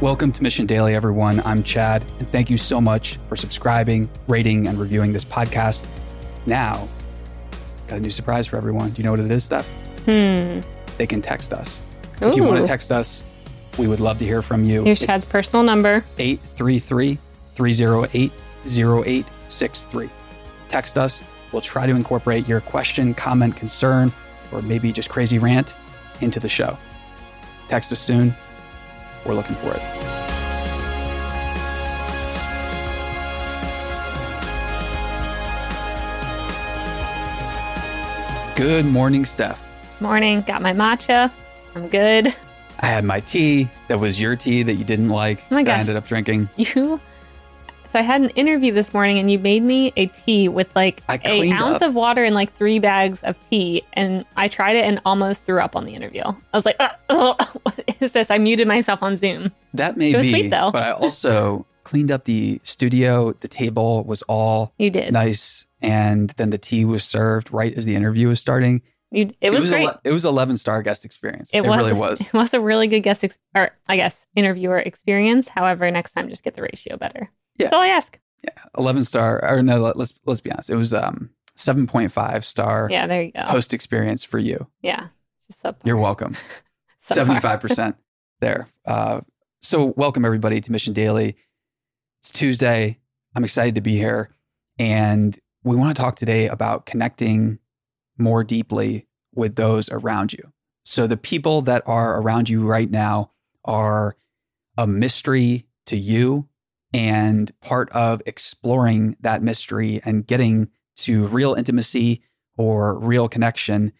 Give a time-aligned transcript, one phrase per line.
[0.00, 1.42] Welcome to Mission Daily, everyone.
[1.44, 5.88] I'm Chad, and thank you so much for subscribing, rating, and reviewing this podcast.
[6.46, 6.88] Now,
[7.88, 8.90] got a new surprise for everyone.
[8.90, 9.66] Do you know what it is, Steph?
[10.04, 10.60] Hmm.
[10.98, 11.82] They can text us.
[12.22, 13.24] If you want to text us,
[13.76, 14.84] we would love to hear from you.
[14.84, 16.04] Here's Chad's personal number.
[16.16, 17.18] 833
[17.56, 18.32] 308
[18.64, 20.10] 0863.
[20.68, 21.24] Text us.
[21.50, 24.12] We'll try to incorporate your question, comment, concern,
[24.52, 25.74] or maybe just crazy rant
[26.20, 26.78] into the show.
[27.66, 28.32] Text us soon.
[29.28, 29.82] We're looking for it.
[38.56, 39.62] Good morning, Steph.
[40.00, 40.40] Morning.
[40.40, 41.30] Got my matcha.
[41.74, 42.34] I'm good.
[42.80, 43.68] I had my tea.
[43.88, 45.42] That was your tea that you didn't like.
[45.50, 46.48] Oh my that I ended up drinking.
[46.56, 46.98] You.
[47.90, 51.02] So I had an interview this morning, and you made me a tea with like
[51.08, 51.82] a ounce up.
[51.82, 55.60] of water and like three bags of tea, and I tried it and almost threw
[55.60, 56.22] up on the interview.
[56.22, 57.67] I was like, "Ugh, ugh, "What
[58.08, 59.52] is this?" I muted myself on Zoom.
[59.74, 60.70] That may It be, sweet, though.
[60.72, 63.32] but I also cleaned up the studio.
[63.40, 65.12] The table was all You did.
[65.12, 68.82] nice, and then the tea was served right as the interview was starting.
[69.10, 69.30] You.
[69.40, 69.84] It was, great.
[69.86, 71.54] ele- it was eleven star guest experience.
[71.54, 72.20] It, It was really was.
[72.26, 75.48] It was a really good guest, ex- or I guess interviewer experience.
[75.48, 77.30] However, next time just get the ratio better.
[77.58, 77.66] Yeah.
[77.66, 78.18] That's all I ask.
[78.44, 79.78] Yeah, Eleven star, or no?
[79.80, 80.68] let- Let's let's be honest.
[80.70, 83.42] It was um seven point five star Yeah, there you go.
[83.42, 84.66] host experience for you.
[84.82, 85.08] Yeah,
[85.48, 85.84] just subpar.
[85.86, 86.36] You're welcome.
[87.08, 87.14] Subpar.
[87.14, 87.96] Seventy five percent
[88.40, 88.68] there.
[88.84, 89.20] Uh,
[89.62, 91.36] so welcome everybody to Mission Daily.
[92.20, 92.98] It's Tuesday.
[93.34, 94.30] I'm excited to be here,
[94.78, 97.60] and we want to talk today about connecting
[98.18, 100.52] more deeply with those around you.
[100.84, 103.30] So the people that are around you right now
[103.64, 104.16] are
[104.76, 106.46] a mystery to you
[106.92, 112.22] and part of exploring that mystery and getting to real intimacy
[112.58, 113.92] or real connection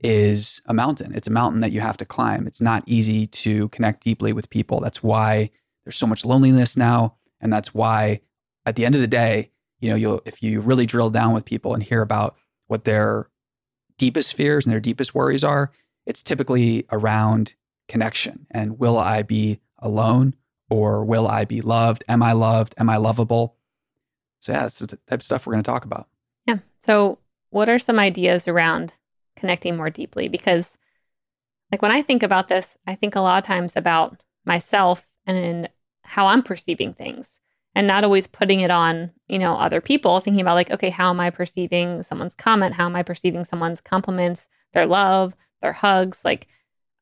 [0.00, 1.14] is a mountain.
[1.14, 2.46] It's a mountain that you have to climb.
[2.46, 4.80] It's not easy to connect deeply with people.
[4.80, 5.50] That's why
[5.84, 8.20] there's so much loneliness now and that's why
[8.64, 9.50] at the end of the day,
[9.80, 13.30] you know, you'll if you really drill down with people and hear about what their
[13.98, 15.70] deepest fears and their deepest worries are,
[16.06, 17.54] it's typically around
[17.88, 20.34] connection and will I be alone
[20.68, 22.04] or will I be loved?
[22.08, 22.74] Am I loved?
[22.78, 23.56] Am I lovable?
[24.40, 26.08] So yeah, that's the type of stuff we're going to talk about.
[26.46, 26.58] Yeah.
[26.80, 27.18] So,
[27.50, 28.92] what are some ideas around
[29.36, 30.28] connecting more deeply?
[30.28, 30.76] Because,
[31.70, 35.68] like, when I think about this, I think a lot of times about myself and
[36.02, 37.40] how I'm perceiving things
[37.74, 41.10] and not always putting it on, you know, other people, thinking about, like, okay, how
[41.10, 42.74] am I perceiving someone's comment?
[42.74, 46.24] How am I perceiving someone's compliments, their love, their hugs?
[46.24, 46.46] Like,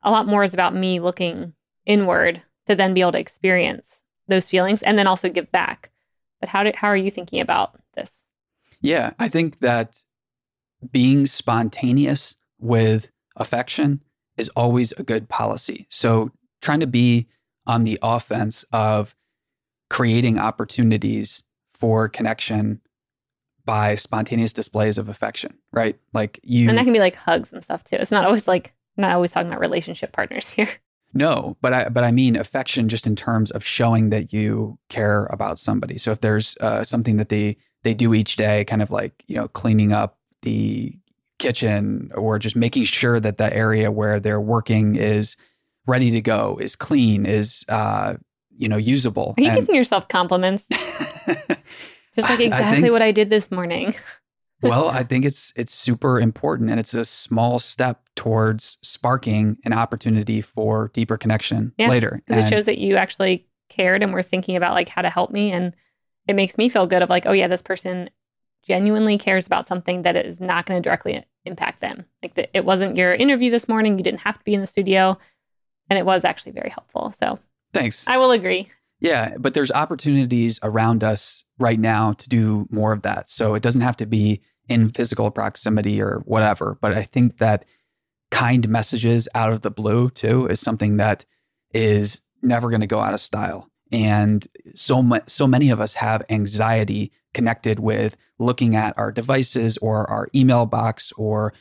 [0.03, 1.55] a lot more is about me looking
[1.87, 5.91] inward to then be able to experience those feelings and then also give back.
[6.41, 8.27] But how, do, how are you thinking about this?
[8.81, 10.03] Yeah, I think that
[10.93, 14.03] being spontaneous with affection
[14.37, 15.87] is always a good policy.
[15.91, 16.31] So
[16.61, 17.29] trying to be
[17.67, 19.15] on the offense of
[19.91, 21.43] creating opportunities
[21.75, 22.81] for connection
[23.65, 25.99] by spontaneous displays of affection, right?
[26.13, 27.97] Like you And that can be like hugs and stuff too.
[27.97, 30.69] It's not always like I'm not always talking about relationship partners here.
[31.17, 35.27] No, but I but I mean affection just in terms of showing that you care
[35.27, 35.97] about somebody.
[35.97, 39.37] So if there's uh, something that they they do each day, kind of like you
[39.37, 40.97] know cleaning up the
[41.41, 45.37] kitchen or just making sure that the area where they're working is
[45.87, 48.15] ready to go, is clean, is uh,
[48.57, 49.35] you know usable.
[49.37, 50.67] Are you And- giving yourself compliments?
[52.15, 53.95] Just like I- I exactly think- what I did this morning.
[54.63, 59.73] well, I think it's it's super important, and it's a small step towards sparking an
[59.73, 62.23] opportunity for deeper connection Yeah, later.
[62.27, 65.33] Because it shows that you actually cared and were thinking about like how to help
[65.33, 65.51] me.
[65.51, 65.75] And
[66.29, 68.09] it makes me feel good of like, oh yeah, this person
[68.67, 72.05] genuinely cares about something that is not going to directly impact them.
[72.23, 73.99] Like the, it wasn't your interview this morning.
[73.99, 75.19] You didn't have to be in the studio.
[75.91, 77.13] And it was actually very helpful.
[77.13, 77.39] So
[77.73, 78.09] thanks.
[78.09, 78.71] I will agree.
[79.01, 83.29] Yeah, but there's opportunities around us right now to do more of that.
[83.29, 86.79] So it doesn't have to be in physical proximity or whatever.
[86.81, 87.67] But I think that
[88.31, 91.25] kind messages out of the blue too is something that
[91.73, 93.69] is never going to go out of style.
[93.95, 94.45] And
[94.75, 100.11] so mu- so many of us have anxiety connected with looking at our devices or
[100.11, 101.55] our email box or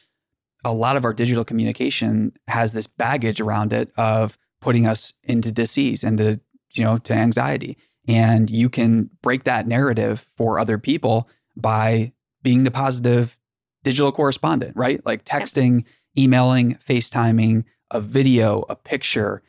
[0.65, 5.51] a lot of our digital communication has this baggage around it of putting us into
[5.51, 6.39] disease into
[6.71, 7.77] you know to anxiety.
[8.07, 13.37] And you can break that narrative for other people by being the positive
[13.83, 15.05] digital correspondent right?
[15.05, 15.85] Like texting
[16.17, 19.43] emailing facetiming a video a picture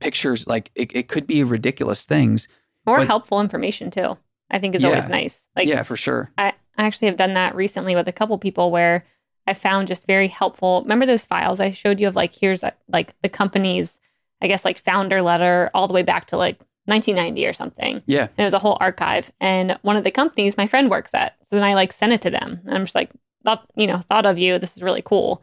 [0.00, 2.48] pictures like it, it could be ridiculous things
[2.86, 4.16] Or But- helpful information too.
[4.50, 4.88] I think is Yeah.
[4.88, 5.46] always nice.
[5.56, 8.70] Like yeah for sure I, I actually have done that recently with a couple people
[8.70, 9.04] where
[9.46, 10.82] I found just very helpful.
[10.82, 13.98] Remember those files I showed you of like here's uh, like the company's
[14.40, 18.02] I guess, like founder letter all the way back to like 1990 or something.
[18.06, 18.22] Yeah.
[18.22, 19.32] And it was a whole archive.
[19.40, 21.34] And one of the companies my friend works at.
[21.42, 22.60] So then I like sent it to them.
[22.64, 23.10] And I'm just like,
[23.44, 24.58] thought, you know, thought of you.
[24.58, 25.42] This is really cool.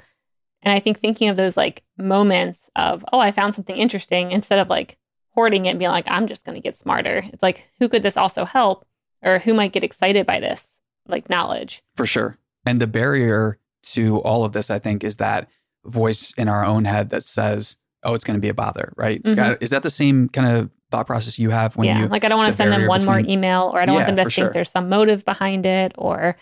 [0.66, 4.60] And I think thinking of those like moments of, oh, I found something interesting instead
[4.60, 4.98] of like
[5.30, 7.24] hoarding it and being like, I'm just going to get smarter.
[7.32, 8.86] It's like, who could this also help?
[9.22, 11.84] Or who might get excited by this like knowledge?
[11.96, 12.38] For sure.
[12.66, 15.50] And the barrier to all of this, I think, is that
[15.86, 19.22] voice in our own head that says, oh, it's going to be a bother, right?
[19.22, 19.58] Mhm.
[19.62, 22.00] Is that the same kind of thought process you have when yeah.
[22.00, 24.08] you, like I don't want to send them one more email or I don't want
[24.08, 24.52] them to think sure.
[24.52, 26.38] there's some motive behind it or,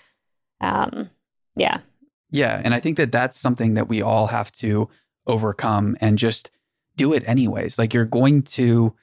[0.62, 1.10] um,
[1.56, 1.80] yeah.
[2.34, 2.60] Yeah.
[2.64, 4.90] And I think that that's something that we all have to
[5.26, 6.52] overcome and just
[6.98, 7.80] do it anyways.
[7.80, 8.94] Like you're going to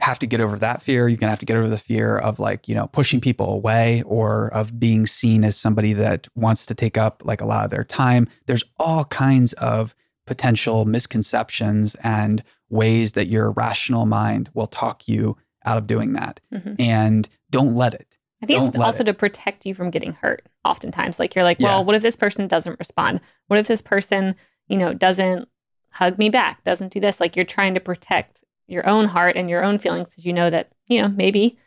[0.00, 1.08] have to get over that fear.
[1.08, 3.52] You're going to have to get over the fear of like, you know, pushing people
[3.52, 7.64] away or of being seen as somebody that wants to take up like a lot
[7.64, 8.28] of their time.
[8.46, 9.94] There's all kinds of
[10.26, 16.38] potential misconceptions and ways that your rational mind will talk you out of doing that.
[16.54, 16.76] Mhm.
[16.78, 18.17] And don't let it.
[18.42, 19.06] I think it's Don't let also it.
[19.06, 20.46] to protect you from getting hurt.
[20.64, 21.66] Oftentimes, like you're like, Yeah.
[21.66, 23.20] well, what if this person doesn't respond?
[23.48, 24.36] What if this person,
[24.68, 25.48] you know, doesn't
[25.90, 27.20] hug me back, doesn't do this?
[27.20, 30.50] Like you're trying to protect your own heart and your own feelings because you know
[30.50, 31.58] that, you know, maybe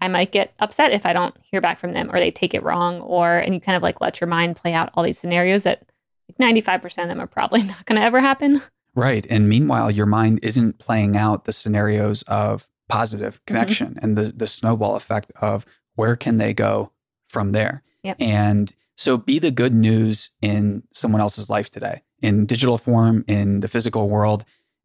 [0.00, 2.62] I might get upset if I don't hear back from them or they take it
[2.62, 5.62] wrong or, and you kind of like let your mind play out all these scenarios
[5.62, 5.84] that
[6.28, 8.60] like 95% of them are probably not going to ever happen.
[8.94, 9.26] Right.
[9.28, 13.44] And meanwhile, your mind isn't playing out the scenarios of positive mm-hmm.
[13.46, 16.92] connection and the, the snowball effect of where can they go
[17.28, 17.82] from there.
[18.02, 18.16] Yep.
[18.20, 23.60] And so be the good news in someone else's life today, in digital form, in
[23.60, 24.44] the physical world,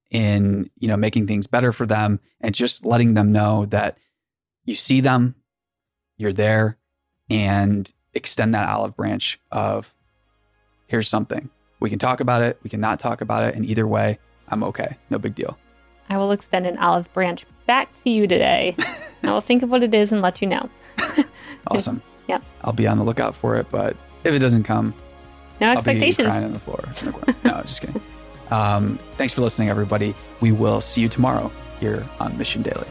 [0.10, 3.98] in, you know, making things better for them and just letting them know that
[4.66, 5.36] you see them,
[6.18, 6.78] you're there,
[7.30, 9.94] and extend that olive branch of
[10.88, 11.50] here's something.
[11.80, 14.20] We can talk about it, we can not talk about it, and either way,
[14.50, 14.98] I'm okay.
[15.10, 15.58] No big deal.
[16.10, 18.76] I will extend an olive branch back to you today.
[19.24, 20.70] I will think of what it is and let you know.
[21.68, 22.02] Awesome.
[22.28, 22.40] Yeah.
[22.64, 24.96] I'll be on the lookout for it, but if it doesn't come,
[25.60, 26.28] No I'll be expectations.
[26.28, 26.84] crying on the floor.
[27.00, 27.36] in the corner.
[27.44, 28.02] no, just kidding.
[28.50, 30.16] Um, thanks for listening, everybody.
[30.40, 32.88] We will see you tomorrow here on Mission Daily.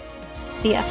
[0.63, 0.83] See ya.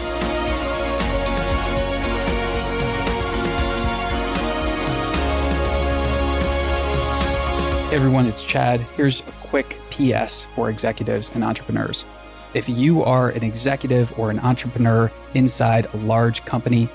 [7.92, 8.81] Everyone, it's Chad.
[8.95, 12.06] Here's a quick PS for executives and entrepreneurs.
[12.53, 16.89] If you are an executive or an entrepreneur inside a large company,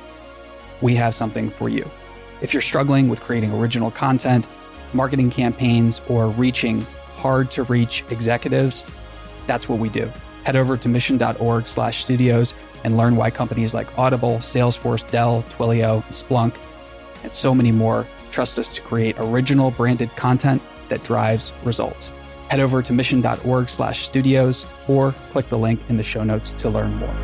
[0.80, 1.88] we have something for you.
[2.40, 4.48] If you're struggling with creating original content,
[4.92, 6.80] marketing campaigns, or reaching
[7.16, 8.84] hard to reach executives,
[9.46, 10.10] that's what we do.
[10.44, 12.52] Head over to mission.org slash studios
[12.82, 16.56] and learn why companies like Audible, Salesforce, Dell, Twilio, Splunk,
[17.22, 22.12] and so many more trust us to create original branded content that drives results.
[22.54, 26.70] Head over to mission.org slash studios or click the link in the show notes to
[26.70, 27.24] learn more.